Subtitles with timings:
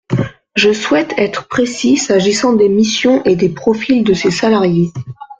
[0.55, 4.91] Je souhaite être précis s’agissant des missions et des profils de ces salariés.